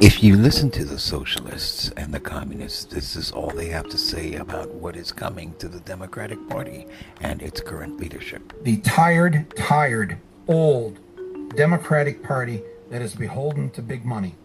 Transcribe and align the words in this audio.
If 0.00 0.22
you 0.22 0.36
listen 0.36 0.70
to 0.70 0.84
the 0.84 0.96
socialists 0.96 1.90
and 1.96 2.14
the 2.14 2.20
communists, 2.20 2.84
this 2.84 3.16
is 3.16 3.32
all 3.32 3.50
they 3.50 3.66
have 3.70 3.88
to 3.88 3.98
say 3.98 4.34
about 4.34 4.72
what 4.72 4.94
is 4.94 5.10
coming 5.10 5.56
to 5.58 5.66
the 5.66 5.80
Democratic 5.80 6.38
Party 6.48 6.86
and 7.20 7.42
its 7.42 7.60
current 7.60 7.98
leadership. 7.98 8.52
The 8.62 8.76
tired, 8.76 9.52
tired, 9.56 10.16
old 10.46 11.00
Democratic 11.56 12.22
Party 12.22 12.62
that 12.90 13.02
is 13.02 13.16
beholden 13.16 13.70
to 13.70 13.82
big 13.82 14.04
money. 14.04 14.36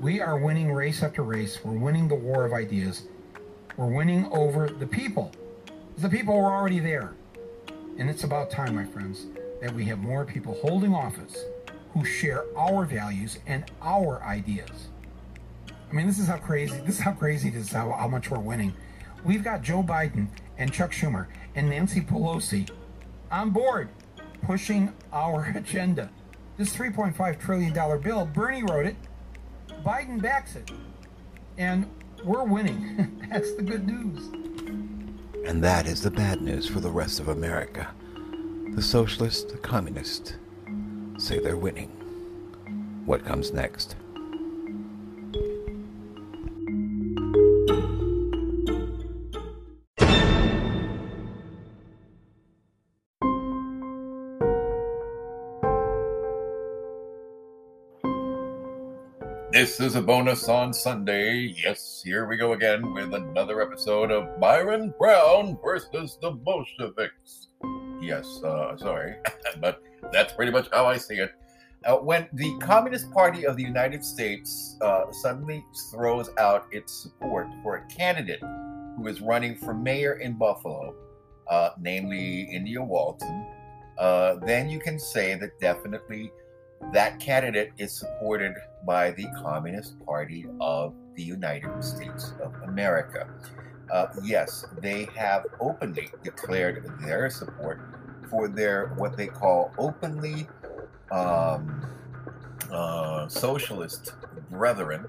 We 0.00 0.20
are 0.20 0.36
winning 0.36 0.72
race 0.72 1.04
after 1.04 1.22
race. 1.22 1.60
We're 1.62 1.78
winning 1.78 2.08
the 2.08 2.16
war 2.16 2.44
of 2.44 2.52
ideas. 2.52 3.04
We're 3.76 3.86
winning 3.86 4.26
over 4.32 4.68
the 4.68 4.86
people. 4.88 5.30
The 5.98 6.08
people 6.08 6.36
were 6.36 6.50
already 6.50 6.80
there. 6.80 7.14
And 7.98 8.10
it's 8.10 8.24
about 8.24 8.50
time, 8.50 8.74
my 8.74 8.86
friends, 8.86 9.26
that 9.60 9.72
we 9.72 9.84
have 9.84 10.00
more 10.00 10.24
people 10.24 10.54
holding 10.54 10.92
office 10.92 11.36
who 11.92 12.04
share 12.04 12.44
our 12.56 12.84
values 12.84 13.38
and 13.46 13.64
our 13.82 14.22
ideas. 14.22 14.88
I 15.90 15.94
mean, 15.94 16.06
this 16.06 16.18
is 16.18 16.26
how 16.26 16.38
crazy, 16.38 16.78
this 16.86 16.96
is 16.96 17.00
how 17.00 17.12
crazy 17.12 17.50
this 17.50 17.66
is, 17.66 17.72
how, 17.72 17.90
how 17.92 18.08
much 18.08 18.30
we're 18.30 18.38
winning. 18.38 18.72
We've 19.24 19.44
got 19.44 19.62
Joe 19.62 19.82
Biden 19.82 20.28
and 20.56 20.72
Chuck 20.72 20.92
Schumer 20.92 21.26
and 21.54 21.68
Nancy 21.68 22.00
Pelosi 22.00 22.70
on 23.30 23.50
board 23.50 23.90
pushing 24.42 24.92
our 25.12 25.44
agenda. 25.56 26.10
This 26.56 26.74
$3.5 26.74 27.40
trillion 27.40 28.00
bill, 28.00 28.26
Bernie 28.26 28.62
wrote 28.62 28.86
it, 28.86 28.96
Biden 29.84 30.20
backs 30.20 30.56
it. 30.56 30.70
And 31.58 31.88
we're 32.24 32.44
winning. 32.44 33.26
That's 33.30 33.54
the 33.54 33.62
good 33.62 33.86
news. 33.86 34.28
And 35.46 35.62
that 35.62 35.86
is 35.86 36.02
the 36.02 36.10
bad 36.10 36.40
news 36.40 36.68
for 36.68 36.80
the 36.80 36.90
rest 36.90 37.20
of 37.20 37.28
America. 37.28 37.88
The 38.74 38.82
socialists, 38.82 39.50
the 39.50 39.58
communists 39.58 40.34
say 41.18 41.38
they're 41.38 41.56
winning. 41.56 41.88
What 43.04 43.24
comes 43.24 43.52
next? 43.52 43.96
This 59.52 59.80
is 59.80 59.96
a 59.96 60.02
bonus 60.02 60.48
on 60.48 60.72
Sunday. 60.72 61.54
Yes, 61.62 62.00
here 62.02 62.26
we 62.26 62.38
go 62.38 62.54
again 62.54 62.94
with 62.94 63.12
another 63.12 63.60
episode 63.60 64.10
of 64.10 64.40
Byron 64.40 64.94
Brown 64.98 65.58
versus 65.62 66.18
the 66.22 66.30
Bolsheviks. 66.30 67.48
Yes, 68.00 68.42
uh, 68.42 68.76
sorry, 68.78 69.16
but 69.60 69.81
that's 70.12 70.32
pretty 70.32 70.52
much 70.52 70.68
how 70.72 70.86
I 70.86 70.98
see 70.98 71.16
it. 71.16 71.32
Uh, 71.84 71.96
when 71.96 72.28
the 72.32 72.56
Communist 72.58 73.10
Party 73.10 73.44
of 73.44 73.56
the 73.56 73.62
United 73.62 74.04
States 74.04 74.76
uh, 74.82 75.10
suddenly 75.10 75.64
throws 75.90 76.30
out 76.38 76.66
its 76.70 76.92
support 76.92 77.48
for 77.62 77.76
a 77.76 77.86
candidate 77.86 78.40
who 78.96 79.08
is 79.08 79.20
running 79.20 79.56
for 79.56 79.74
mayor 79.74 80.14
in 80.14 80.34
Buffalo, 80.34 80.94
uh, 81.50 81.70
namely 81.80 82.42
India 82.42 82.80
Walton, 82.80 83.46
uh, 83.98 84.36
then 84.46 84.68
you 84.68 84.78
can 84.78 84.98
say 84.98 85.34
that 85.34 85.58
definitely 85.60 86.30
that 86.92 87.18
candidate 87.18 87.72
is 87.78 87.92
supported 87.92 88.54
by 88.86 89.10
the 89.12 89.26
Communist 89.42 89.98
Party 90.04 90.46
of 90.60 90.94
the 91.16 91.22
United 91.22 91.82
States 91.82 92.32
of 92.42 92.54
America. 92.64 93.28
Uh, 93.92 94.06
yes, 94.22 94.64
they 94.80 95.08
have 95.16 95.44
openly 95.60 96.08
declared 96.22 96.84
their 97.04 97.28
support 97.28 98.01
for 98.32 98.48
their 98.48 98.88
what 98.96 99.16
they 99.16 99.28
call 99.28 99.70
openly 99.78 100.48
um, 101.12 101.86
uh, 102.72 103.28
socialist 103.28 104.14
brethren, 104.50 105.06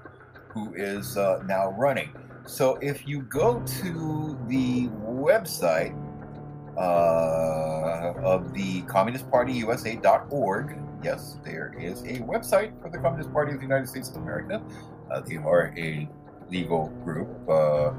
who 0.48 0.72
is 0.74 1.16
uh, 1.16 1.42
now 1.46 1.70
running. 1.72 2.10
So 2.46 2.76
if 2.82 3.08
you 3.08 3.22
go 3.22 3.60
to 3.80 4.38
the 4.46 4.88
website 5.02 5.96
uh, 6.76 8.12
of 8.22 8.52
the 8.52 8.82
Communist 8.82 9.28
Party 9.30 9.54
USA.org, 9.54 10.78
yes, 11.02 11.38
there 11.42 11.74
is 11.80 12.02
a 12.02 12.18
website 12.20 12.80
for 12.82 12.90
the 12.90 12.98
Communist 12.98 13.32
Party 13.32 13.52
of 13.52 13.58
the 13.58 13.64
United 13.64 13.88
States 13.88 14.10
of 14.10 14.16
America. 14.16 14.62
Uh, 15.10 15.20
they 15.20 15.36
are 15.38 15.72
a 15.78 16.06
legal 16.50 16.88
group. 17.02 17.28
Uh, 17.48 17.94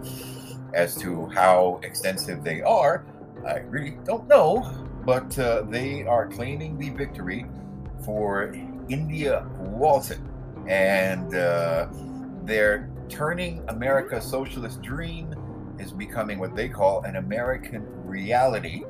as 0.76 0.96
to 0.98 1.26
how 1.28 1.80
extensive 1.84 2.44
they 2.44 2.62
are, 2.62 3.06
I 3.48 3.60
really 3.60 3.98
don't 4.04 4.28
know, 4.28 4.88
but 5.06 5.38
uh, 5.38 5.62
they 5.70 6.04
are 6.04 6.28
claiming 6.28 6.78
the 6.78 6.90
victory 6.90 7.46
for 8.04 8.54
India 8.90 9.46
Walton. 9.60 10.30
And 10.68 11.36
uh, 11.36 11.88
they're 12.44 12.90
turning 13.08 13.64
America's 13.68 14.26
socialist 14.26 14.82
dream 14.82 15.36
is 15.80 15.92
becoming 15.92 16.40
what 16.40 16.56
they 16.56 16.68
call 16.68 17.04
an 17.04 17.18
American 17.18 17.86
reality. 18.04 18.84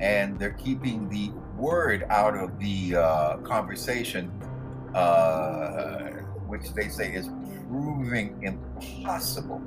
And 0.00 0.38
they're 0.38 0.54
keeping 0.54 1.08
the 1.08 1.30
word 1.56 2.04
out 2.10 2.34
of 2.36 2.58
the 2.58 2.96
uh, 2.96 3.36
conversation, 3.38 4.30
uh, 4.94 6.08
which 6.48 6.72
they 6.72 6.88
say 6.88 7.12
is 7.12 7.28
proving 7.68 8.42
impossible. 8.42 9.62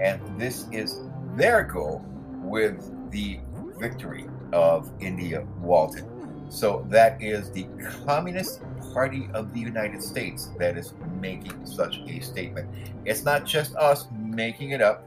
And 0.00 0.20
this 0.38 0.66
is 0.70 1.00
their 1.34 1.64
goal 1.64 2.04
with 2.42 3.10
the 3.10 3.40
victory 3.78 4.26
of 4.52 4.90
India 5.00 5.46
Walton. 5.60 6.08
So 6.50 6.84
that 6.88 7.22
is 7.22 7.50
the 7.52 7.66
Communist 8.04 8.60
Party 8.92 9.28
of 9.34 9.54
the 9.54 9.60
United 9.60 10.02
States 10.02 10.50
that 10.58 10.76
is 10.76 10.94
making 11.20 11.64
such 11.64 11.98
a 12.08 12.20
statement. 12.20 12.68
It's 13.04 13.24
not 13.24 13.46
just 13.46 13.76
us 13.76 14.08
making 14.18 14.70
it 14.70 14.82
up. 14.82 15.06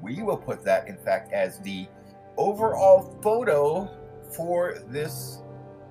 We 0.00 0.22
will 0.22 0.36
put 0.36 0.62
that, 0.64 0.86
in 0.86 0.96
fact, 0.96 1.32
as 1.32 1.58
the 1.60 1.88
overall 2.36 3.18
photo 3.22 3.90
for 4.30 4.78
this 4.88 5.42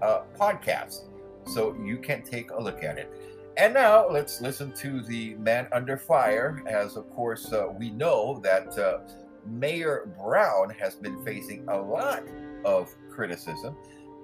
uh, 0.02 0.22
podcast. 0.40 1.02
So 1.46 1.76
you 1.84 1.98
can 1.98 2.22
take 2.22 2.52
a 2.52 2.62
look 2.62 2.84
at 2.84 2.98
it. 2.98 3.12
And 3.58 3.74
now 3.74 4.10
let's 4.10 4.42
listen 4.42 4.72
to 4.74 5.02
the 5.02 5.36
man 5.36 5.68
under 5.72 5.98
fire, 5.98 6.62
as 6.68 6.96
of 6.96 7.10
course 7.12 7.52
uh, 7.54 7.68
we 7.78 7.90
know 7.90 8.40
that 8.44 8.78
uh, 8.78 9.00
Mayor 9.46 10.10
Brown 10.22 10.70
has 10.72 10.96
been 10.96 11.24
facing 11.24 11.68
a 11.70 11.78
lot 11.78 12.24
of 12.66 12.94
criticism 13.10 13.76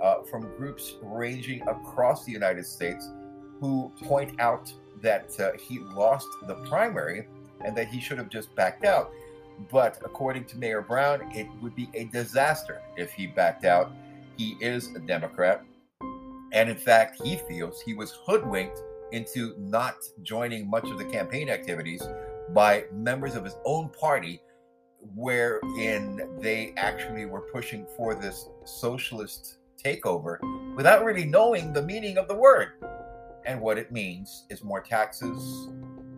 uh, 0.02 0.24
from 0.24 0.41
groups 0.57 0.96
ranging 1.02 1.62
across 1.68 2.25
the 2.25 2.31
United 2.31 2.66
States 2.66 3.07
who 3.59 3.91
point 4.03 4.40
out 4.40 4.72
that 5.02 5.40
uh, 5.40 5.52
he 5.57 5.79
lost 5.79 6.28
the 6.47 6.56
primary 6.68 7.28
and 7.63 7.75
that 7.78 7.88
he 7.88 8.00
should 8.00 8.18
have 8.18 8.29
just 8.29 8.53
backed 8.56 8.85
out. 8.85 9.12
But 9.72 10.00
according 10.03 10.46
to 10.46 10.57
Mayor 10.57 10.81
Brown, 10.81 11.31
it 11.35 11.47
would 11.62 11.75
be 11.75 11.90
a 11.94 12.06
disaster 12.06 12.81
if 12.97 13.12
he 13.13 13.28
backed 13.28 13.66
out. 13.66 13.91
He 14.38 14.58
is 14.59 14.96
a 14.96 15.00
Democrat. 15.00 15.63
And 16.52 16.69
in 16.69 16.78
fact, 16.78 17.22
he 17.23 17.38
feels 17.47 17.81
he 17.81 17.94
was 17.94 18.12
hoodwinked 18.25 18.81
into 19.12 19.53
not 19.58 19.96
joining 20.23 20.69
much 20.69 20.90
of 20.90 20.97
the 20.97 21.06
campaign 21.06 21.50
activities 21.50 22.02
by 22.50 22.85
members 22.91 23.35
of 23.35 23.44
his 23.44 23.56
own 23.66 23.90
party, 23.90 24.41
wherein 25.16 26.30
they 26.40 26.74
actually 26.78 27.26
were 27.26 27.42
pushing 27.42 27.86
for 27.98 28.16
this 28.16 28.48
socialist 28.66 29.58
takeover 29.84 30.38
without 30.76 31.04
really 31.04 31.26
knowing 31.26 31.74
the 31.74 31.82
meaning 31.82 32.18
of 32.18 32.28
the 32.28 32.36
word. 32.36 32.74
And 33.46 33.60
what 33.60 33.78
it 33.78 33.92
means 33.92 34.46
is 34.50 34.64
more 34.64 34.82
taxes, 34.82 35.70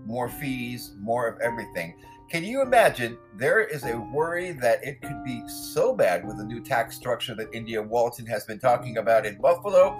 more 0.05 0.29
fees, 0.29 0.93
more 0.99 1.27
of 1.27 1.39
everything. 1.39 1.95
Can 2.29 2.43
you 2.43 2.61
imagine? 2.61 3.17
There 3.37 3.61
is 3.61 3.85
a 3.85 3.97
worry 3.97 4.51
that 4.53 4.83
it 4.83 5.01
could 5.01 5.23
be 5.23 5.47
so 5.47 5.95
bad 5.95 6.25
with 6.25 6.37
the 6.37 6.43
new 6.43 6.61
tax 6.61 6.95
structure 6.95 7.35
that 7.35 7.47
India 7.53 7.81
Walton 7.81 8.25
has 8.25 8.45
been 8.45 8.59
talking 8.59 8.97
about 8.97 9.25
in 9.25 9.39
Buffalo 9.39 9.99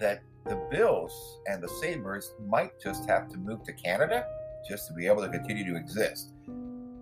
that 0.00 0.22
the 0.44 0.56
Bills 0.70 1.40
and 1.46 1.62
the 1.62 1.68
Sabres 1.68 2.34
might 2.46 2.80
just 2.80 3.06
have 3.08 3.28
to 3.28 3.36
move 3.36 3.62
to 3.64 3.72
Canada 3.72 4.26
just 4.68 4.88
to 4.88 4.94
be 4.94 5.06
able 5.06 5.22
to 5.22 5.28
continue 5.28 5.64
to 5.64 5.76
exist. 5.76 6.32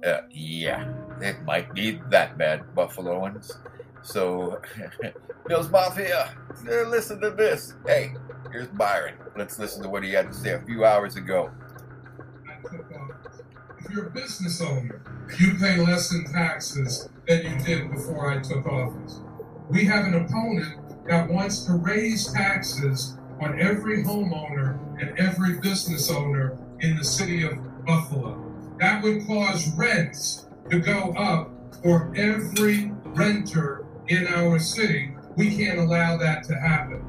Uh, 0.04 0.20
yeah, 0.30 0.84
it 1.20 1.42
might 1.44 1.72
be 1.74 2.00
that 2.10 2.36
bad, 2.38 2.62
Buffaloans. 2.76 3.52
So, 4.02 4.60
Bills 5.46 5.70
Mafia, 5.70 6.34
listen 6.64 7.20
to 7.20 7.30
this. 7.30 7.74
Hey, 7.86 8.14
here's 8.52 8.68
Byron. 8.68 9.14
Let's 9.36 9.58
listen 9.58 9.82
to 9.82 9.88
what 9.88 10.04
he 10.04 10.12
had 10.12 10.28
to 10.28 10.34
say 10.34 10.52
a 10.52 10.60
few 10.60 10.84
hours 10.84 11.16
ago. 11.16 11.50
If 13.78 13.90
you're 13.90 14.06
a 14.06 14.10
business 14.10 14.60
owner, 14.60 15.02
you 15.38 15.54
pay 15.54 15.78
less 15.78 16.12
in 16.12 16.24
taxes 16.32 17.08
than 17.26 17.42
you 17.44 17.64
did 17.64 17.90
before 17.90 18.30
I 18.30 18.42
took 18.42 18.66
office. 18.66 19.20
We 19.70 19.84
have 19.86 20.06
an 20.06 20.14
opponent 20.14 21.06
that 21.06 21.28
wants 21.28 21.64
to 21.66 21.74
raise 21.74 22.32
taxes 22.32 23.16
on 23.40 23.60
every 23.60 24.04
homeowner 24.04 24.78
and 25.00 25.18
every 25.18 25.58
business 25.60 26.10
owner 26.10 26.58
in 26.80 26.96
the 26.96 27.04
city 27.04 27.44
of 27.44 27.52
Buffalo. 27.84 28.40
That 28.78 29.02
would 29.02 29.26
cause 29.26 29.70
rents 29.76 30.46
to 30.70 30.78
go 30.80 31.12
up 31.16 31.50
for 31.82 32.12
every 32.16 32.90
renter 33.04 33.84
in 34.08 34.26
our 34.28 34.58
city. 34.58 35.14
We 35.36 35.56
can't 35.56 35.78
allow 35.78 36.16
that 36.18 36.44
to 36.44 36.54
happen. 36.54 37.02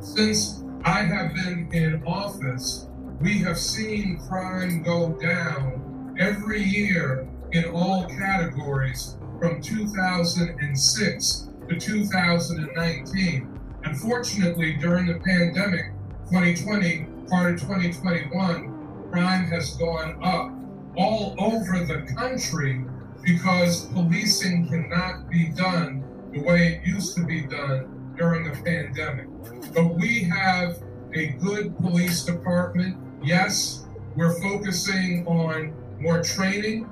Since 0.00 0.64
I 0.84 1.02
have 1.02 1.34
been 1.34 1.68
in 1.72 2.02
office, 2.04 2.86
we 3.20 3.38
have 3.38 3.58
seen 3.58 4.18
crime 4.28 4.82
go 4.82 5.10
down 5.20 6.16
every 6.18 6.62
year 6.62 7.28
in 7.52 7.66
all 7.66 8.06
categories 8.06 9.16
from 9.38 9.60
2006 9.60 11.48
to 11.68 11.78
2019. 11.78 13.60
Unfortunately, 13.84 14.74
during 14.74 15.06
the 15.06 15.18
pandemic, 15.20 15.92
2020, 16.30 17.06
part 17.28 17.54
of 17.54 17.60
2021, 17.60 19.10
crime 19.10 19.44
has 19.46 19.76
gone 19.76 20.18
up 20.22 20.52
all 20.96 21.34
over 21.38 21.84
the 21.84 22.02
country 22.14 22.84
because 23.22 23.86
policing 23.86 24.68
cannot 24.68 25.28
be 25.30 25.48
done 25.50 26.04
the 26.32 26.40
way 26.40 26.74
it 26.74 26.86
used 26.86 27.16
to 27.16 27.24
be 27.24 27.42
done 27.42 28.14
during 28.16 28.44
the 28.44 28.56
pandemic. 28.62 29.26
But 29.74 29.94
we 29.96 30.22
have 30.24 30.82
a 31.14 31.28
good 31.42 31.76
police 31.78 32.24
department. 32.24 32.96
Yes, 33.22 33.86
we're 34.16 34.40
focusing 34.40 35.26
on 35.26 35.74
more 36.00 36.22
training. 36.22 36.88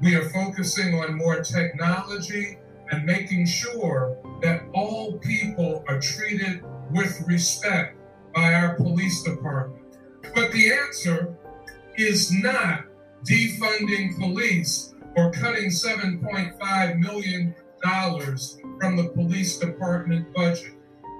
We 0.00 0.14
are 0.14 0.28
focusing 0.30 0.94
on 0.94 1.16
more 1.16 1.42
technology 1.42 2.58
and 2.90 3.04
making 3.04 3.46
sure 3.46 4.16
that 4.42 4.62
all 4.74 5.18
people 5.18 5.84
are 5.88 6.00
treated 6.00 6.62
with 6.90 7.22
respect 7.26 7.96
by 8.34 8.54
our 8.54 8.74
police 8.74 9.22
department. 9.22 9.96
But 10.34 10.52
the 10.52 10.72
answer 10.72 11.34
is 11.96 12.32
not 12.32 12.84
defunding 13.24 14.18
police 14.18 14.94
or 15.16 15.30
cutting 15.30 15.70
$7.5 15.70 16.98
million 16.98 17.54
from 18.80 18.96
the 18.96 19.10
police 19.14 19.58
department 19.58 20.32
budget. 20.34 20.74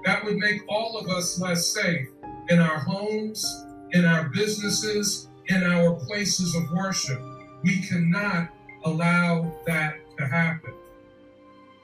That 0.05 0.23
would 0.23 0.37
make 0.37 0.61
all 0.67 0.97
of 0.97 1.09
us 1.09 1.39
less 1.39 1.67
safe 1.67 2.07
in 2.49 2.59
our 2.59 2.79
homes, 2.79 3.65
in 3.91 4.05
our 4.05 4.29
businesses, 4.29 5.29
in 5.47 5.63
our 5.63 5.93
places 5.93 6.55
of 6.55 6.63
worship. 6.71 7.21
We 7.63 7.81
cannot 7.81 8.49
allow 8.85 9.53
that 9.65 9.95
to 10.17 10.27
happen. 10.27 10.73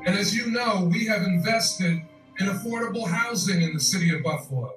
And 0.05 0.17
as 0.17 0.35
you 0.35 0.51
know, 0.51 0.89
we 0.91 1.05
have 1.05 1.23
invested 1.23 2.01
in 2.39 2.47
affordable 2.47 3.07
housing 3.07 3.61
in 3.61 3.73
the 3.73 3.79
city 3.79 4.15
of 4.15 4.23
Buffalo. 4.23 4.73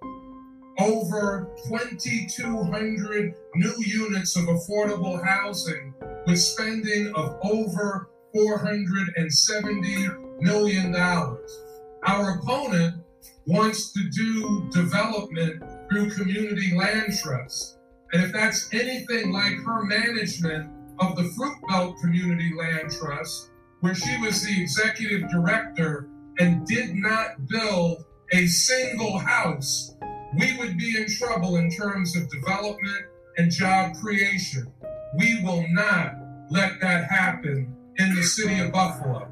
Over 0.79 1.51
2,200 1.69 3.35
new 3.55 3.75
units 3.79 4.37
of 4.37 4.45
affordable 4.45 5.25
housing 5.25 5.95
with 6.27 6.39
spending 6.39 7.13
of 7.15 7.39
over 7.43 8.09
$470 8.35 10.41
million. 10.41 10.97
Our 10.97 12.39
opponent 12.39 13.03
wants 13.47 13.93
to 13.93 14.09
do 14.11 14.69
development 14.71 15.63
through 15.91 16.11
community 16.11 16.75
land 16.75 17.13
trusts. 17.23 17.79
And 18.13 18.23
if 18.23 18.33
that's 18.33 18.73
anything 18.73 19.33
like 19.33 19.55
her 19.65 19.85
management 19.85 20.71
of 21.01 21.17
the 21.17 21.25
Fruit 21.37 21.57
Belt 21.69 21.97
Community 22.01 22.53
Land 22.57 22.91
Trust, 22.91 23.51
where 23.81 23.95
she 23.95 24.17
was 24.21 24.43
the 24.43 24.61
executive 24.61 25.29
director 25.31 26.09
and 26.39 26.67
did 26.67 26.95
not 26.95 27.49
build 27.49 28.05
a 28.33 28.47
single 28.47 29.19
house, 29.19 29.95
we 30.39 30.57
would 30.59 30.77
be 30.79 30.97
in 30.97 31.07
trouble 31.09 31.57
in 31.57 31.71
terms 31.71 32.17
of 32.17 32.29
development 32.31 33.07
and 33.37 33.51
job 33.51 33.95
creation. 33.97 34.73
We 35.19 35.43
will 35.43 35.65
not 35.71 36.15
let 36.51 36.81
that 36.81 37.05
happen 37.05 37.75
in 37.99 38.15
the 38.15 38.23
city 38.23 38.61
of 38.61 38.73
Buffalo. 38.73 39.29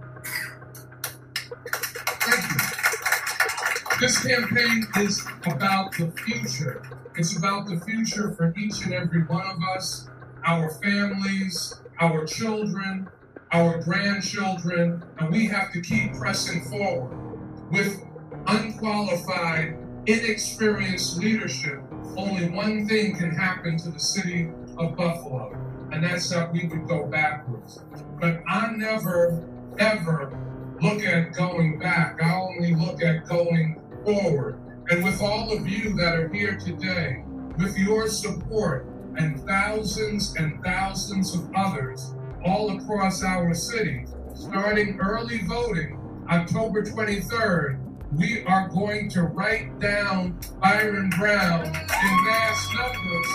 Thank 2.21 2.53
you. 2.53 2.71
This 4.01 4.25
campaign 4.25 4.87
is 4.97 5.27
about 5.45 5.93
the 5.93 6.11
future. 6.25 6.83
It's 7.17 7.37
about 7.37 7.67
the 7.67 7.79
future 7.81 8.33
for 8.33 8.55
each 8.57 8.83
and 8.85 8.95
every 8.95 9.25
one 9.25 9.45
of 9.47 9.59
us, 9.77 10.09
our 10.47 10.71
families, 10.83 11.75
our 12.01 12.25
children, 12.27 13.09
our 13.53 13.83
grandchildren, 13.83 15.03
and 15.19 15.31
we 15.31 15.47
have 15.47 15.73
to 15.73 15.81
keep 15.83 16.15
pressing 16.15 16.63
forward 16.63 17.15
with 17.71 18.03
unqualified, 18.47 19.77
inexperienced 20.07 21.19
leadership. 21.19 21.83
Only 22.17 22.49
one 22.51 22.87
thing 22.89 23.17
can 23.17 23.31
happen 23.31 23.77
to 23.79 23.91
the 23.91 24.01
city 24.01 24.51
of 24.79 24.97
Buffalo, 24.97 25.57
and 25.93 26.03
that's 26.03 26.29
that 26.31 26.53
we 26.53 26.67
would 26.67 26.89
go 26.89 27.07
backwards. 27.07 27.81
But 28.21 28.43
I 28.49 28.73
never, 28.73 29.45
ever 29.79 30.39
look 30.81 31.03
at 31.05 31.33
going 31.33 31.79
back. 31.79 32.23
I 32.23 32.35
only 32.35 32.75
look 32.75 33.03
at 33.03 33.27
going 33.27 33.81
forward. 34.05 34.59
And 34.91 35.05
with 35.05 35.21
all 35.21 35.53
of 35.53 35.69
you 35.69 35.95
that 35.97 36.17
are 36.17 36.29
here 36.29 36.57
today, 36.59 37.23
with 37.59 37.77
your 37.79 38.09
support 38.09 38.87
and 39.17 39.41
thousands 39.47 40.35
and 40.37 40.63
thousands 40.65 41.35
of 41.35 41.49
others 41.55 42.15
all 42.45 42.77
across 42.77 43.23
our 43.23 43.55
city, 43.55 44.07
starting 44.35 44.99
early 44.99 45.43
voting 45.47 45.99
October 46.31 46.83
23rd, 46.83 47.79
we 48.17 48.43
are 48.45 48.69
going 48.69 49.09
to 49.09 49.23
write 49.23 49.79
down 49.79 50.37
Byron 50.61 51.11
Brown 51.11 51.67
in 51.67 52.25
mass 52.25 52.69
numbers. 52.75 53.27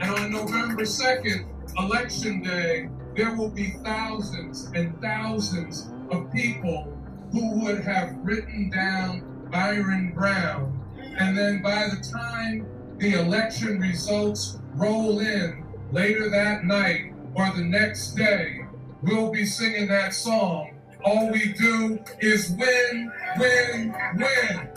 And 0.00 0.10
on 0.10 0.32
November 0.32 0.82
2nd, 0.82 1.44
Election 1.78 2.42
Day, 2.42 2.88
there 3.16 3.34
will 3.34 3.50
be 3.50 3.74
thousands 3.84 4.70
and 4.74 5.00
thousands 5.00 5.90
of 6.12 6.32
people 6.32 6.96
who 7.32 7.64
would 7.64 7.80
have 7.80 8.16
written 8.22 8.70
down 8.70 9.48
Byron 9.50 10.12
Brown. 10.12 10.80
And 11.18 11.36
then 11.36 11.60
by 11.60 11.88
the 11.88 12.00
time 12.00 12.66
the 12.98 13.14
election 13.14 13.80
results 13.80 14.58
roll 14.74 15.18
in 15.18 15.64
later 15.90 16.30
that 16.30 16.64
night 16.64 17.12
or 17.34 17.50
the 17.56 17.64
next 17.64 18.14
day, 18.14 18.60
we'll 19.02 19.32
be 19.32 19.44
singing 19.44 19.88
that 19.88 20.14
song. 20.14 20.77
All 21.04 21.30
we 21.30 21.52
do 21.52 21.98
is 22.20 22.50
win, 22.50 23.12
win, 23.38 23.94
win. 24.16 24.68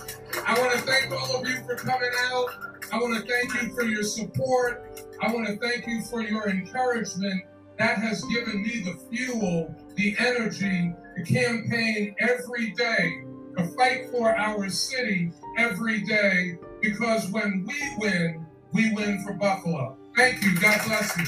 I 0.45 0.59
want 0.59 0.71
to 0.73 0.79
thank 0.79 1.12
all 1.12 1.41
of 1.41 1.47
you 1.47 1.63
for 1.63 1.75
coming 1.75 2.12
out. 2.31 2.50
I 2.91 2.97
want 2.97 3.15
to 3.15 3.31
thank 3.31 3.53
you 3.62 3.73
for 3.73 3.83
your 3.83 4.03
support. 4.03 5.07
I 5.21 5.33
want 5.33 5.47
to 5.47 5.57
thank 5.57 5.88
you 5.88 6.01
for 6.03 6.21
your 6.21 6.50
encouragement 6.50 7.44
that 7.77 7.97
has 7.97 8.23
given 8.25 8.62
me 8.62 8.81
the 8.81 9.00
fuel, 9.09 9.73
the 9.95 10.15
energy 10.19 10.94
to 11.18 11.23
campaign 11.23 12.15
every 12.19 12.71
day, 12.71 13.24
to 13.57 13.65
fight 13.75 14.09
for 14.12 14.35
our 14.35 14.69
city 14.69 15.31
every 15.57 16.01
day, 16.01 16.57
because 16.81 17.29
when 17.31 17.65
we 17.67 17.95
win, 17.97 18.46
we 18.74 18.93
win 18.93 19.24
for 19.24 19.34
Buffalo. 19.34 19.98
Thank 20.15 20.43
you. 20.43 20.57
God 20.60 20.81
bless 20.86 21.17
you. 21.17 21.25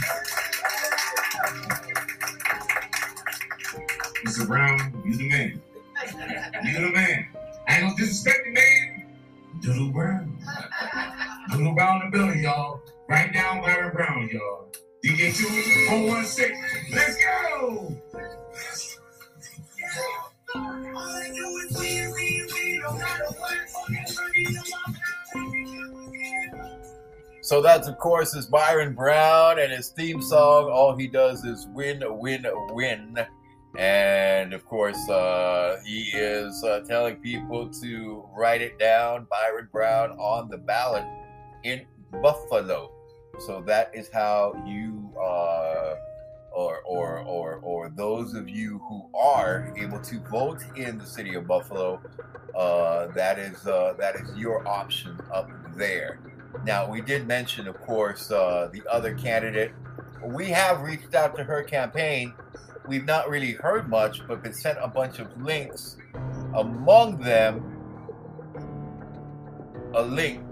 Mr. 4.33 4.47
Brown, 4.47 5.03
you 5.05 5.15
the 5.15 5.29
man. 5.29 5.61
You 6.65 6.73
the 6.73 6.91
man. 6.91 7.27
I 7.67 7.75
ain't 7.75 7.81
gonna 7.83 7.95
disrespect 7.95 8.39
the 8.45 8.51
man. 8.51 9.05
Doodle 9.61 9.91
Brown. 9.91 10.39
Doodle 11.51 11.73
Brown 11.75 12.01
the 12.03 12.17
building, 12.17 12.41
y'all. 12.41 12.81
Write 13.07 13.31
down 13.31 13.61
Byron 13.61 13.93
Brown, 13.93 14.27
y'all. 14.33 14.71
DJ 15.05 15.37
2416. 15.37 16.51
Let's 16.91 17.17
go! 17.23 17.95
So 27.41 27.61
that's 27.61 27.87
of 27.87 27.99
course 27.99 28.33
is 28.33 28.47
Byron 28.47 28.95
Brown 28.95 29.59
and 29.59 29.71
his 29.71 29.89
theme 29.89 30.23
song. 30.23 30.71
All 30.71 30.95
he 30.95 31.07
does 31.07 31.43
is 31.43 31.67
win, 31.67 32.01
win, 32.17 32.47
win. 32.71 33.15
And 33.77 34.53
of 34.53 34.65
course, 34.65 35.09
uh, 35.09 35.81
he 35.83 36.03
is 36.13 36.63
uh, 36.63 36.81
telling 36.87 37.15
people 37.17 37.69
to 37.81 38.23
write 38.35 38.61
it 38.61 38.77
down. 38.77 39.27
Byron 39.31 39.67
Brown 39.71 40.11
on 40.11 40.49
the 40.49 40.57
ballot 40.57 41.05
in 41.63 41.85
Buffalo. 42.21 42.91
So 43.39 43.63
that 43.65 43.89
is 43.95 44.09
how 44.13 44.53
you, 44.67 45.11
uh, 45.19 45.95
or 46.51 46.81
or 46.85 47.19
or 47.21 47.55
or 47.63 47.89
those 47.89 48.35
of 48.35 48.47
you 48.47 48.79
who 48.87 49.09
are 49.17 49.73
able 49.75 49.99
to 50.01 50.19
vote 50.29 50.61
in 50.75 50.99
the 50.99 51.05
city 51.05 51.33
of 51.33 51.47
Buffalo, 51.47 51.99
uh, 52.55 53.07
that 53.07 53.39
is 53.39 53.65
uh, 53.65 53.95
that 53.97 54.15
is 54.17 54.37
your 54.37 54.67
option 54.67 55.19
up 55.33 55.49
there. 55.75 56.19
Now 56.63 56.87
we 56.87 57.01
did 57.01 57.25
mention, 57.27 57.67
of 57.67 57.81
course, 57.81 58.29
uh, 58.29 58.69
the 58.71 58.83
other 58.87 59.15
candidate. 59.15 59.71
We 60.23 60.49
have 60.49 60.81
reached 60.81 61.15
out 61.15 61.35
to 61.37 61.43
her 61.43 61.63
campaign. 61.63 62.35
We've 62.87 63.05
not 63.05 63.29
really 63.29 63.53
heard 63.53 63.87
much, 63.89 64.27
but 64.27 64.43
been 64.43 64.53
sent 64.53 64.77
a 64.81 64.87
bunch 64.87 65.19
of 65.19 65.41
links. 65.41 65.97
Among 66.53 67.17
them, 67.17 67.73
a 69.93 70.01
link 70.01 70.43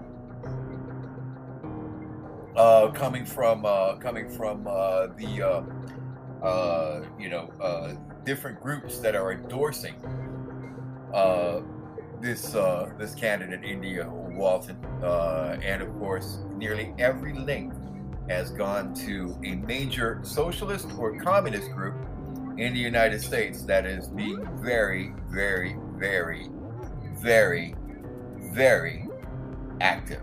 uh, 2.56 2.90
coming 2.92 3.24
from 3.24 3.64
uh, 3.64 3.96
coming 3.96 4.28
from 4.28 4.66
uh, 4.66 5.08
the 5.16 5.42
uh, 5.42 6.44
uh, 6.44 7.04
you 7.18 7.28
know 7.28 7.52
uh, 7.60 7.94
different 8.24 8.60
groups 8.60 8.98
that 8.98 9.14
are 9.14 9.32
endorsing 9.32 9.94
this 12.20 12.52
this 12.98 13.14
candidate, 13.14 13.64
India 13.64 14.08
Walton, 14.08 14.76
and 15.02 15.82
of 15.82 15.98
course, 15.98 16.38
nearly 16.56 16.94
every 16.98 17.34
link 17.34 17.74
has 18.28 18.50
gone 18.52 18.94
to 18.94 19.36
a 19.44 19.56
major 19.56 20.20
socialist 20.22 20.86
or 20.96 21.18
communist 21.18 21.70
group 21.72 21.96
in 22.62 22.74
the 22.74 22.78
United 22.78 23.20
States 23.20 23.62
that 23.62 23.84
is 23.86 24.06
being 24.06 24.46
very, 24.62 25.12
very, 25.30 25.76
very, 25.96 26.48
very, 27.14 27.74
very 28.54 29.08
active. 29.80 30.21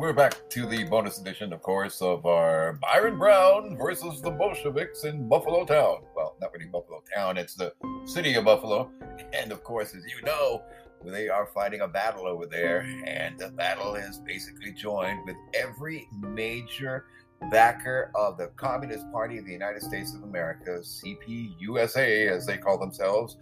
We're 0.00 0.14
back 0.14 0.48
to 0.48 0.64
the 0.64 0.82
bonus 0.84 1.20
edition, 1.20 1.52
of 1.52 1.60
course, 1.60 2.00
of 2.00 2.24
our 2.24 2.72
Byron 2.80 3.18
Brown 3.18 3.76
versus 3.76 4.22
the 4.22 4.30
Bolsheviks 4.30 5.04
in 5.04 5.28
Buffalo 5.28 5.66
Town. 5.66 5.98
Well, 6.16 6.36
not 6.40 6.54
really 6.54 6.70
Buffalo 6.70 7.02
Town, 7.14 7.36
it's 7.36 7.54
the 7.54 7.74
city 8.06 8.34
of 8.36 8.46
Buffalo. 8.46 8.90
And 9.34 9.52
of 9.52 9.62
course, 9.62 9.94
as 9.94 10.06
you 10.06 10.24
know, 10.24 10.62
they 11.04 11.28
are 11.28 11.50
fighting 11.52 11.82
a 11.82 11.86
battle 11.86 12.26
over 12.26 12.46
there. 12.46 12.80
And 13.06 13.38
the 13.38 13.50
battle 13.50 13.94
is 13.94 14.16
basically 14.20 14.72
joined 14.72 15.26
with 15.26 15.36
every 15.52 16.08
major 16.18 17.04
backer 17.50 18.10
of 18.14 18.38
the 18.38 18.46
Communist 18.56 19.04
Party 19.12 19.36
of 19.36 19.44
the 19.44 19.52
United 19.52 19.82
States 19.82 20.14
of 20.14 20.22
America, 20.22 20.80
CPUSA, 20.80 22.30
as 22.30 22.46
they 22.46 22.56
call 22.56 22.78
themselves 22.78 23.36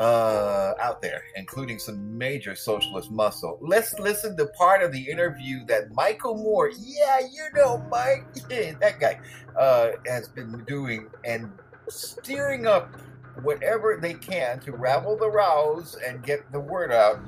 uh, 0.00 0.72
out 0.80 1.02
there, 1.02 1.22
including 1.36 1.78
some 1.78 2.16
major 2.16 2.54
socialist 2.54 3.10
muscle. 3.10 3.58
Let's 3.60 3.98
listen 3.98 4.34
to 4.38 4.46
part 4.46 4.82
of 4.82 4.92
the 4.92 5.02
interview 5.02 5.64
that 5.66 5.94
Michael 5.94 6.36
Moore, 6.36 6.70
yeah, 6.70 7.20
you 7.20 7.46
know, 7.54 7.86
Mike, 7.90 8.24
that 8.80 8.98
guy, 8.98 9.20
uh, 9.58 9.90
has 10.06 10.26
been 10.28 10.64
doing 10.66 11.08
and 11.24 11.52
steering 11.88 12.66
up 12.66 12.96
whatever 13.42 13.98
they 14.00 14.14
can 14.14 14.58
to 14.60 14.72
ravel 14.72 15.18
the 15.18 15.30
rows 15.30 15.96
and 16.06 16.24
get 16.24 16.50
the 16.50 16.60
word 16.60 16.92
out 16.92 17.20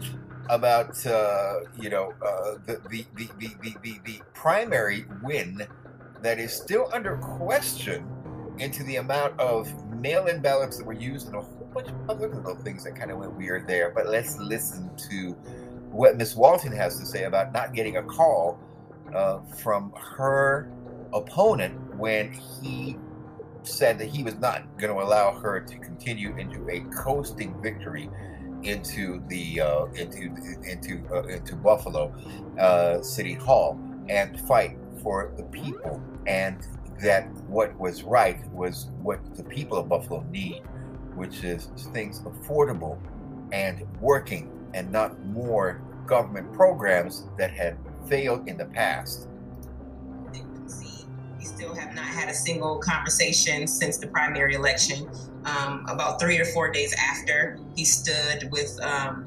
about 0.49 1.07
uh, 1.07 1.61
you 1.79 1.89
know 1.89 2.13
uh, 2.25 2.55
the, 2.67 2.81
the, 2.91 3.05
the, 3.17 3.29
the, 3.39 3.49
the, 3.63 3.77
the, 3.83 4.01
the 4.05 4.21
primary 4.35 5.05
win 5.23 5.67
that 6.23 6.39
is 6.39 6.53
still 6.53 6.89
under 6.93 7.17
question 7.19 8.07
into 8.59 8.83
the 8.85 8.97
amount 8.97 9.39
of 9.39 9.69
mail-in 10.01 10.41
ballots 10.41 10.77
that 10.77 10.87
were 10.87 10.93
used 10.93 11.29
in 11.29 11.35
a 11.35 11.43
bunch 11.75 11.89
of 11.89 12.11
other 12.11 12.29
little 12.29 12.55
things 12.57 12.85
that 12.85 12.95
kind 12.95 13.11
of 13.11 13.19
went 13.19 13.33
weird 13.35 13.67
there. 13.67 13.91
But 13.91 14.09
let's 14.09 14.39
listen 14.39 14.91
to 15.11 15.33
what 15.91 16.17
Miss 16.17 16.37
Walton 16.37 16.73
has 16.73 16.99
to 16.99 17.07
say 17.07 17.25
about 17.25 17.53
not 17.53 17.75
getting 17.75 17.97
a 17.97 18.03
call 18.03 18.59
uh, 19.15 19.41
from 19.59 19.93
her 19.93 20.71
opponent 21.13 21.75
when 21.97 22.33
he 22.33 22.97
said 23.65 23.99
that 23.99 24.09
he 24.09 24.23
was 24.23 24.37
not 24.37 24.63
going 24.79 24.93
to 24.93 25.01
allow 25.01 25.33
her 25.33 25.61
to 25.61 25.79
continue 25.79 26.37
into 26.37 26.69
a 26.69 26.81
coasting 26.95 27.55
victory 27.63 28.11
into 28.63 29.23
the 29.29 29.61
uh, 29.61 29.87
into 29.87 30.35
into 30.65 31.03
uh, 31.13 31.23
into 31.25 31.57
Buffalo 31.57 32.15
uh, 32.59 33.03
City 33.03 33.35
Hall 33.35 33.79
and 34.09 34.41
fight 34.41 34.77
for 35.03 35.33
the 35.37 35.43
people 35.45 36.01
and 36.27 36.67
that 37.03 37.29
what 37.49 37.77
was 37.79 38.03
right 38.03 38.49
was 38.53 38.89
what 39.03 39.19
the 39.37 39.43
people 39.43 39.77
of 39.77 39.89
Buffalo 39.89 40.25
need, 40.31 40.63
which 41.15 41.45
is 41.45 41.69
things 41.93 42.21
affordable 42.21 42.99
and 43.53 43.87
working 44.01 44.51
and 44.75 44.91
not 44.91 45.19
more 45.27 45.83
government 46.07 46.53
programs 46.53 47.27
that 47.39 47.51
had 47.51 47.77
failed 48.09 48.49
in 48.49 48.57
the 48.57 48.65
past. 48.67 49.29
We 51.39 51.45
still 51.45 51.75
have 51.75 51.95
not 51.95 52.05
had 52.05 52.29
a 52.29 52.35
single 52.35 52.79
conversation 52.79 53.67
since 53.67 53.99
the 53.99 54.07
primary 54.07 54.55
election. 54.55 55.09
Um, 55.45 55.85
about 55.89 56.21
three 56.21 56.39
or 56.39 56.45
four 56.45 56.71
days 56.71 56.95
after, 56.99 57.59
he 57.75 57.85
stood 57.85 58.51
with 58.53 58.81
um, 58.83 59.27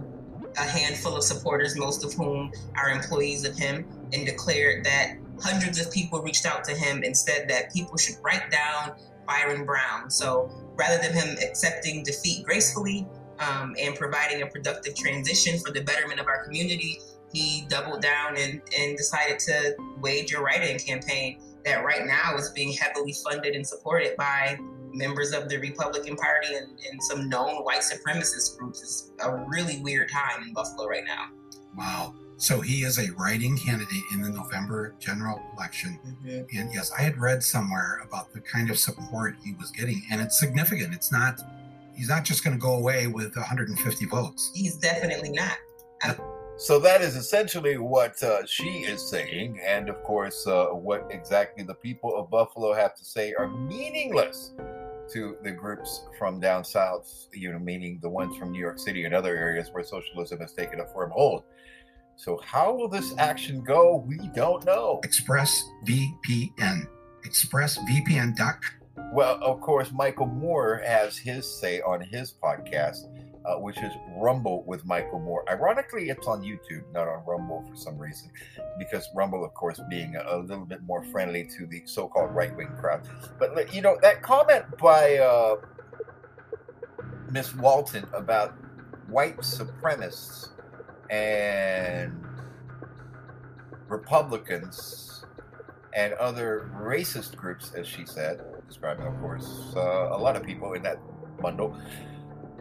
a 0.58 0.64
handful 0.64 1.16
of 1.16 1.24
supporters, 1.24 1.78
most 1.78 2.04
of 2.06 2.14
whom 2.14 2.52
are 2.76 2.90
employees 2.90 3.46
of 3.46 3.58
him, 3.58 3.86
and 4.14 4.26
declared 4.26 4.86
that 4.86 5.18
hundreds 5.42 5.80
of 5.80 5.92
people 5.92 6.22
reached 6.22 6.46
out 6.46 6.64
to 6.64 6.72
him 6.72 7.04
and 7.04 7.16
said 7.16 7.50
that 7.50 7.74
people 7.74 7.98
should 7.98 8.16
write 8.24 8.50
down 8.50 8.96
Byron 9.28 9.66
Brown. 9.66 10.10
So 10.10 10.50
rather 10.76 11.02
than 11.02 11.14
him 11.14 11.38
accepting 11.42 12.04
defeat 12.04 12.46
gracefully 12.46 13.08
um, 13.40 13.76
and 13.80 13.96
providing 13.96 14.42
a 14.42 14.48
productive 14.48 14.96
transition 14.96 15.60
for 15.60 15.72
the 15.72 15.82
betterment 15.82 16.20
of 16.20 16.28
our 16.28 16.44
community, 16.44 17.00
he 17.34 17.66
doubled 17.68 18.02
down 18.02 18.38
and, 18.38 18.62
and 18.78 18.98
decided 18.98 19.40
to 19.40 19.76
wage 20.00 20.34
a 20.34 20.40
write-in 20.40 20.80
campaign 20.80 21.42
that 21.66 21.84
right 21.84 22.06
now 22.06 22.36
is 22.38 22.50
being 22.52 22.72
heavily 22.72 23.14
funded 23.14 23.56
and 23.56 23.66
supported 23.66 24.16
by 24.16 24.58
members 24.94 25.34
of 25.34 25.50
the 25.50 25.58
Republican 25.58 26.16
Party 26.16 26.56
and, 26.56 26.68
and 26.90 27.04
some 27.04 27.28
known 27.28 27.64
white 27.64 27.82
supremacist 27.82 28.58
groups. 28.58 28.82
It's 28.82 29.12
a 29.24 29.36
really 29.50 29.82
weird 29.82 30.10
time 30.10 30.44
in 30.44 30.54
Buffalo 30.54 30.88
right 30.88 31.04
now. 31.06 31.26
Wow. 31.78 32.14
So 32.38 32.60
he 32.60 32.84
is 32.84 33.00
a 33.00 33.12
writing 33.14 33.58
candidate 33.58 34.04
in 34.14 34.22
the 34.22 34.30
November 34.30 34.94
general 35.00 35.42
election. 35.56 36.00
Mm-hmm. 36.06 36.58
And 36.58 36.74
yes, 36.74 36.92
I 36.98 37.02
had 37.02 37.18
read 37.18 37.42
somewhere 37.42 38.02
about 38.06 38.34
the 38.34 38.42
kind 38.42 38.70
of 38.70 38.78
support 38.78 39.36
he 39.44 39.54
was 39.54 39.72
getting, 39.72 40.04
and 40.12 40.22
it's 40.22 40.38
significant. 40.40 40.94
It's 40.94 41.12
not, 41.12 41.40
he's 41.96 42.10
not 42.10 42.26
just 42.26 42.44
going 42.44 42.56
to 42.56 42.62
go 42.62 42.76
away 42.76 43.08
with 43.08 43.36
150 43.36 44.06
votes. 44.08 44.52
He's 44.54 44.78
definitely 44.78 45.30
not. 45.30 45.58
I'm- 46.04 46.20
so 46.58 46.80
that 46.80 47.02
is 47.02 47.18
essentially 47.18 47.78
what 47.78 48.22
uh, 48.24 48.46
she 48.46 48.86
is 48.86 49.06
saying, 49.10 49.60
and 49.62 49.90
of 49.90 50.02
course, 50.04 50.48
uh, 50.48 50.68
what 50.68 51.06
exactly 51.10 51.66
the 51.66 51.74
people 51.74 52.16
of 52.16 52.30
Buffalo 52.30 52.74
have 52.74 52.96
to 52.96 53.04
say 53.04 53.34
are 53.34 53.50
meaningless 53.50 54.54
to 55.12 55.38
the 55.44 55.52
groups 55.52 56.06
from 56.18 56.40
down 56.40 56.64
south. 56.64 57.28
You 57.34 57.52
know, 57.52 57.60
meaning 57.60 58.00
the 58.02 58.10
ones 58.10 58.38
from 58.38 58.54
New 58.54 58.60
York 58.60 58.80
City 58.80 59.04
and 59.04 59.14
other 59.14 59.36
areas 59.36 59.68
where 59.74 59.84
socialism 59.84 60.40
has 60.40 60.54
taken 60.54 60.80
a 60.80 60.88
firm 60.88 61.12
hold. 61.12 61.44
So 62.18 62.40
how 62.44 62.74
will 62.74 62.88
this 62.88 63.14
action 63.18 63.62
go? 63.62 64.04
We 64.08 64.18
don't 64.34 64.66
know. 64.66 65.02
ExpressVPN. 65.04 66.88
ExpressVPN.com. 67.26 68.60
Well, 69.12 69.40
of 69.42 69.62
course, 69.62 69.92
Michael 69.92 70.28
Moore 70.28 70.82
has 70.86 71.18
his 71.18 71.50
say 71.50 71.82
on 71.82 72.02
his 72.02 72.34
podcast, 72.42 73.06
uh, 73.46 73.56
which 73.60 73.78
is 73.78 73.92
Rumble 74.18 74.64
with 74.66 74.86
Michael 74.86 75.20
Moore. 75.20 75.44
Ironically, 75.50 76.10
it's 76.10 76.28
on 76.28 76.42
YouTube, 76.42 76.84
not 76.94 77.08
on 77.08 77.24
Rumble 77.26 77.66
for 77.70 77.76
some 77.76 77.98
reason, 77.98 78.30
because 78.80 79.08
Rumble, 79.14 79.44
of 79.44 79.54
course, 79.54 79.80
being 79.90 80.16
a, 80.16 80.38
little 80.38 80.66
bit 80.66 80.82
more 80.84 81.04
friendly 81.06 81.46
to 81.58 81.66
the 81.66 81.82
so-called 81.86 82.34
right-wing 82.34 82.70
crowd. 82.80 83.08
But 83.38 83.74
you 83.74 83.82
know 83.82 83.98
that 84.02 84.22
comment 84.22 84.66
by 84.78 85.18
uh, 85.18 85.58
Miss 87.32 87.54
Walton 87.56 88.06
about 88.14 88.54
white 89.08 89.38
supremacists 89.38 90.50
and 91.10 92.14
Republicans 93.88 95.26
and 95.94 96.14
other 96.14 96.70
racist 96.76 97.36
groups, 97.36 97.72
as 97.76 97.88
she 97.88 98.06
said, 98.06 98.42
describing, 98.68 99.08
of 99.08 99.20
course, 99.22 99.74
uh, 99.76 100.10
a 100.12 100.18
lot 100.18 100.36
of 100.36 100.44
people 100.44 100.74
in 100.74 100.84
that 100.84 101.00
bundle, 101.42 101.78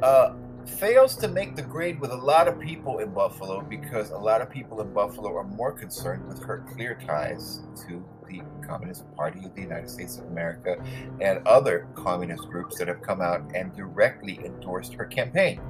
uh, 0.03 0.35
fails 0.79 1.17
to 1.17 1.29
make 1.29 1.57
the 1.57 1.63
grade 1.63 2.01
with 2.01 2.11
a 2.11 2.17
lot 2.17 2.49
of 2.49 2.59
people 2.59 2.99
in 2.99 3.13
Buffalo 3.13 3.61
because 3.63 4.11
a 4.11 4.17
lot 4.17 4.41
of 4.41 4.51
people 4.51 4.81
in 4.81 4.93
Buffalo 4.93 5.35
are 5.37 5.45
more 5.45 5.73
concerned 5.73 6.27
with 6.27 6.43
her 6.43 6.65
clear 6.73 6.99
ties 7.07 7.61
to 7.87 8.05
the 8.29 8.43
Communist 8.67 9.05
Party 9.15 9.45
of 9.45 9.55
the 9.55 9.61
United 9.61 9.91
States 9.91 10.19
of 10.19 10.25
America 10.27 10.83
and 11.21 11.47
other 11.47 11.87
communist 11.95 12.45
groups 12.49 12.79
that 12.79 12.89
have 12.89 13.03
come 13.03 13.21
out 13.21 13.43
and 13.55 13.75
directly 13.77 14.41
endorsed 14.45 14.95
her 14.95 15.05
campaign 15.05 15.61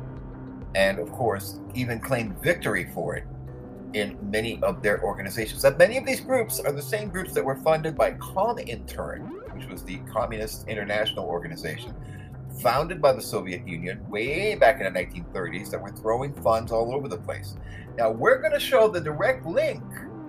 and 0.75 0.99
of 0.99 1.11
course 1.13 1.61
even 1.75 1.99
claimed 2.01 2.41
victory 2.43 2.89
for 2.95 3.17
it 3.17 3.25
in 3.95 4.19
many 4.31 4.61
of 4.63 4.83
their 4.83 5.03
organizations. 5.03 5.63
That 5.63 5.79
many 5.79 5.97
of 5.97 6.05
these 6.05 6.21
groups 6.21 6.59
are 6.61 6.73
the 6.73 6.83
same 6.83 7.09
groups 7.09 7.33
that 7.33 7.45
were 7.45 7.57
funded 7.57 7.97
by 7.97 8.13
Comintern, 8.13 9.55
which 9.55 9.67
was 9.67 9.85
the 9.85 9.99
Communist 10.13 10.67
International 10.69 11.27
Organization, 11.27 11.95
founded 12.61 13.01
by 13.01 13.13
the 13.13 13.23
Soviet 13.23 13.67
Union 13.67 14.09
way 14.11 14.57
back 14.57 14.81
in 14.81 14.93
the 14.93 15.01
1930s, 15.01 15.71
that 15.71 15.81
were 15.81 15.93
throwing 15.93 16.35
funds 16.35 16.73
all 16.73 16.93
over 16.93 17.09
the 17.09 17.17
place. 17.17 17.57
Now, 17.97 18.11
we're 18.11 18.39
going 18.39 18.53
to 18.53 18.61
show 18.61 18.89
the 18.89 19.01
direct 19.01 19.47
link 19.47 19.83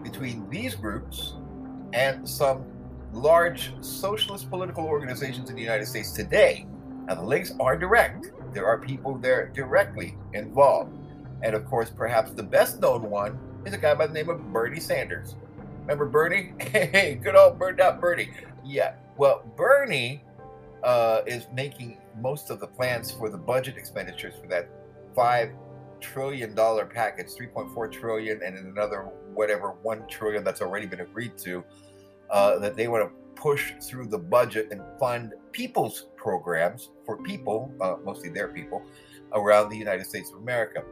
between 0.03 0.47
these 0.49 0.75
groups 0.75 1.33
and 1.93 2.27
some 2.27 2.63
large 3.13 3.73
socialist 3.81 4.49
political 4.49 4.85
organizations 4.85 5.49
in 5.49 5.55
the 5.55 5.61
United 5.61 5.87
States 5.87 6.11
today. 6.11 6.67
Now, 7.07 7.15
the 7.15 7.23
links 7.23 7.53
are 7.59 7.75
direct. 7.75 8.31
There 8.55 8.65
are 8.65 8.77
people 8.77 9.15
there 9.17 9.51
directly 9.53 10.17
involved. 10.33 10.97
And 11.43 11.53
of 11.53 11.65
course, 11.65 11.89
perhaps 11.89 12.31
the 12.31 12.41
best 12.41 12.79
known 12.79 13.09
one 13.09 13.37
is 13.65 13.73
a 13.73 13.77
guy 13.77 13.93
by 13.93 14.07
the 14.07 14.13
name 14.13 14.29
of 14.29 14.41
Bernie 14.53 14.79
Sanders. 14.79 15.35
Remember 15.81 16.05
Bernie? 16.05 16.53
Hey, 16.71 17.19
good 17.21 17.35
old 17.35 17.59
burned 17.59 17.81
out 17.81 17.99
Bernie. 17.99 18.29
Yeah. 18.63 18.95
Well, 19.17 19.43
Bernie 19.57 20.23
uh, 20.83 21.21
is 21.27 21.47
making 21.53 21.97
most 22.21 22.49
of 22.49 22.61
the 22.61 22.67
plans 22.67 23.11
for 23.11 23.29
the 23.29 23.37
budget 23.37 23.75
expenditures 23.75 24.35
for 24.41 24.47
that 24.47 24.69
five 25.13 25.51
trillion 25.99 26.55
dollar 26.55 26.85
package, 26.85 27.27
3.4 27.27 27.91
trillion, 27.91 28.41
and 28.41 28.57
another 28.57 29.09
whatever 29.33 29.71
one 29.83 30.07
trillion 30.07 30.45
that's 30.45 30.61
already 30.61 30.85
been 30.85 31.01
agreed 31.01 31.37
to, 31.39 31.61
uh, 32.29 32.57
that 32.59 32.77
they 32.77 32.87
want 32.87 33.03
to 33.03 33.41
push 33.41 33.73
through 33.81 34.07
the 34.07 34.17
budget 34.17 34.69
and 34.71 34.81
fund 34.97 35.33
people's 35.55 36.07
programs 36.17 36.89
for 37.05 37.15
people, 37.23 37.73
uh, 37.79 37.95
mostly 38.03 38.27
their 38.27 38.49
people, 38.49 38.83
around 39.31 39.69
the 39.69 39.77
United 39.77 40.05
States 40.05 40.29
of 40.31 40.41
America. 40.41 40.83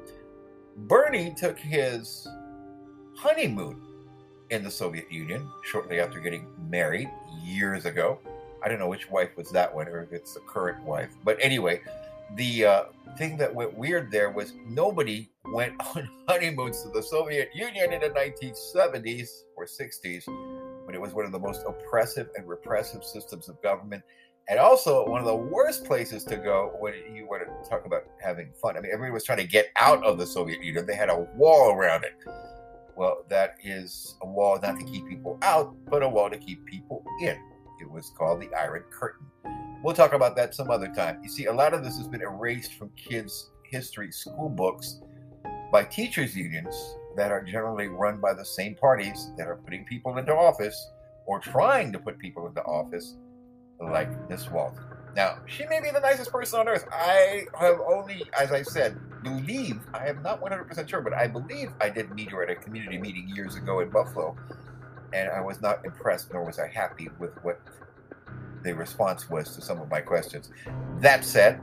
Bernie 0.87 1.35
took 1.35 1.59
his 1.59 2.25
honeymoon 3.13 3.81
in 4.51 4.63
the 4.63 4.71
Soviet 4.71 5.11
Union 5.11 5.49
shortly 5.65 5.99
after 5.99 6.21
getting 6.21 6.47
married 6.69 7.09
years 7.43 7.85
ago. 7.85 8.19
I 8.63 8.69
don't 8.69 8.79
know 8.79 8.87
which 8.87 9.09
wife 9.09 9.35
was 9.35 9.51
that 9.51 9.75
one 9.75 9.89
or 9.89 10.01
if 10.01 10.13
it's 10.13 10.33
the 10.33 10.39
current 10.39 10.81
wife. 10.83 11.09
But 11.25 11.37
anyway, 11.41 11.81
the 12.35 12.65
uh, 12.65 12.83
thing 13.17 13.35
that 13.37 13.53
went 13.53 13.77
weird 13.77 14.11
there 14.11 14.31
was 14.31 14.53
nobody 14.65 15.29
went 15.51 15.73
on 15.95 16.09
honeymoons 16.29 16.83
to 16.83 16.89
the 16.89 17.03
Soviet 17.03 17.49
Union 17.53 17.91
in 17.91 17.99
the 17.99 18.09
1970s 18.11 19.43
or 19.57 19.65
60s 19.65 20.25
when 20.85 20.95
it 20.95 21.01
was 21.01 21.13
one 21.13 21.25
of 21.25 21.33
the 21.33 21.39
most 21.39 21.63
oppressive 21.67 22.29
and 22.37 22.47
repressive 22.47 23.03
systems 23.03 23.49
of 23.49 23.61
government. 23.61 24.03
And 24.49 24.59
also 24.59 25.07
one 25.07 25.21
of 25.21 25.25
the 25.25 25.35
worst 25.35 25.85
places 25.85 26.23
to 26.25 26.35
go 26.35 26.75
when 26.79 26.93
you 27.13 27.27
want 27.27 27.43
to 27.43 27.69
talk 27.69 27.85
about 27.85 28.03
having 28.21 28.51
fun. 28.61 28.75
I 28.75 28.81
mean, 28.81 28.91
everybody 28.91 29.13
was 29.13 29.23
trying 29.23 29.37
to 29.37 29.47
get 29.47 29.71
out 29.77 30.03
of 30.03 30.17
the 30.17 30.25
Soviet 30.25 30.61
Union. 30.61 30.85
They 30.85 30.95
had 30.95 31.09
a 31.09 31.27
wall 31.35 31.71
around 31.71 32.03
it. 32.03 32.13
Well, 32.95 33.23
that 33.29 33.55
is 33.63 34.15
a 34.21 34.27
wall 34.27 34.59
not 34.61 34.77
to 34.79 34.85
keep 34.85 35.07
people 35.07 35.39
out, 35.41 35.75
but 35.89 36.03
a 36.03 36.09
wall 36.09 36.29
to 36.29 36.37
keep 36.37 36.65
people 36.65 37.03
in. 37.21 37.37
It 37.81 37.89
was 37.89 38.11
called 38.17 38.41
the 38.41 38.53
Iron 38.53 38.83
Curtain. 38.91 39.25
We'll 39.83 39.95
talk 39.95 40.13
about 40.13 40.35
that 40.35 40.53
some 40.53 40.69
other 40.69 40.93
time. 40.93 41.19
You 41.23 41.29
see, 41.29 41.45
a 41.45 41.53
lot 41.53 41.73
of 41.73 41.83
this 41.83 41.97
has 41.97 42.07
been 42.07 42.21
erased 42.21 42.73
from 42.73 42.89
kids' 42.95 43.49
history 43.63 44.11
school 44.11 44.49
books 44.49 45.01
by 45.71 45.83
teachers' 45.85 46.35
unions 46.35 46.75
that 47.15 47.31
are 47.31 47.43
generally 47.43 47.87
run 47.87 48.19
by 48.19 48.33
the 48.33 48.45
same 48.45 48.75
parties 48.75 49.31
that 49.37 49.47
are 49.47 49.57
putting 49.57 49.85
people 49.85 50.17
into 50.17 50.33
office 50.33 50.91
or 51.25 51.39
trying 51.39 51.91
to 51.91 51.99
put 51.99 52.19
people 52.19 52.47
into 52.47 52.63
office, 52.63 53.15
like 53.91 54.29
Miss 54.29 54.49
Walton. 54.49 54.83
Now, 55.15 55.37
she 55.45 55.65
may 55.67 55.79
be 55.79 55.91
the 55.91 55.99
nicest 55.99 56.31
person 56.31 56.61
on 56.61 56.67
earth. 56.67 56.85
I 56.91 57.45
have 57.59 57.79
only, 57.79 58.23
as 58.39 58.51
I 58.51 58.63
said, 58.63 58.97
believe, 59.21 59.79
I 59.93 60.07
am 60.07 60.23
not 60.23 60.41
100% 60.41 60.89
sure, 60.89 61.01
but 61.01 61.13
I 61.13 61.27
believe 61.27 61.71
I 61.79 61.89
did 61.89 62.11
meet 62.15 62.31
her 62.31 62.41
at 62.43 62.49
a 62.49 62.55
community 62.55 62.97
meeting 62.97 63.27
years 63.27 63.55
ago 63.55 63.81
in 63.81 63.89
Buffalo, 63.89 64.35
and 65.13 65.29
I 65.29 65.39
was 65.41 65.61
not 65.61 65.85
impressed, 65.85 66.33
nor 66.33 66.43
was 66.43 66.57
I 66.57 66.67
happy 66.67 67.09
with 67.19 67.31
what 67.43 67.61
the 68.63 68.73
response 68.73 69.29
was 69.29 69.55
to 69.55 69.61
some 69.61 69.79
of 69.79 69.89
my 69.89 70.01
questions. 70.01 70.49
That 70.99 71.23
said, 71.23 71.61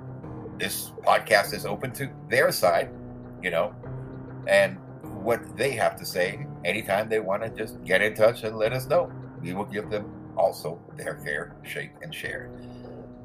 this 0.59 0.91
podcast 1.03 1.53
is 1.53 1.67
open 1.67 1.91
to 1.95 2.09
their 2.29 2.53
side, 2.53 2.91
you 3.43 3.50
know, 3.50 3.75
and 4.47 4.79
what 5.03 5.57
they 5.57 5.73
have 5.73 5.97
to 5.97 6.07
say 6.07 6.47
anytime 6.65 7.09
they 7.09 7.21
want 7.21 7.43
to 7.43 7.50
just 7.50 7.83
get 7.85 8.00
in 8.00 8.15
touch 8.15 8.45
and 8.45 8.57
let 8.57 8.73
us 8.73 8.87
know. 8.87 9.11
We 9.43 9.55
will 9.55 9.65
give 9.65 9.91
them 9.91 10.20
also 10.37 10.81
their 10.97 11.17
fair 11.19 11.57
shake 11.63 11.93
and 12.03 12.15
share. 12.15 12.51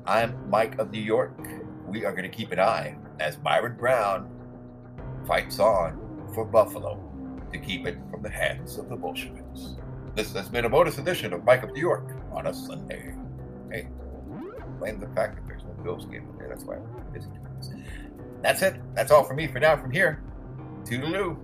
I'm 0.06 0.50
Mike 0.50 0.78
of 0.80 0.92
New 0.92 1.02
York. 1.02 1.38
We 1.88 2.06
are 2.06 2.12
going 2.12 2.30
to 2.30 2.36
keep 2.36 2.52
an 2.52 2.60
eye 2.60 2.96
as 3.20 3.36
Byron 3.36 3.76
Brown 3.78 4.30
fights 5.28 5.60
on 5.60 6.00
for 6.34 6.46
Buffalo 6.46 7.00
to 7.52 7.58
keep 7.58 7.86
it 7.86 7.98
from 8.12 8.22
the 8.22 8.30
hands 8.30 8.78
of 8.78 8.90
the 8.90 8.96
Bolsheviks. 8.96 9.76
This 10.16 10.34
has 10.34 10.50
been 10.50 10.66
a 10.66 10.70
bonus 10.70 10.98
edition 10.98 11.34
of 11.34 11.44
Mike 11.44 11.64
of 11.64 11.72
New 11.72 11.82
York 11.82 12.16
on 12.32 12.48
a 12.48 12.54
Sunday. 12.54 13.14
Hey, 13.72 13.88
blame 14.80 15.00
the 15.00 15.08
fact 15.08 15.36
that 15.36 15.48
there's 15.48 15.64
no 15.64 15.72
Bills 15.84 16.06
game 16.06 16.28
there. 16.38 16.50
That's 16.50 16.64
why 16.64 16.76
I'm 16.76 17.12
busy. 17.14 17.28
That's 18.42 18.62
it. 18.62 18.76
That's 18.96 19.12
all 19.12 19.24
for 19.24 19.34
me 19.34 19.48
for 19.48 19.60
now 19.60 19.76
from 19.76 19.92
here. 19.92 20.22
Toodaloo. 20.84 21.38